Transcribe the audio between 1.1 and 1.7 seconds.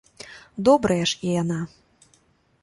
ж і яна!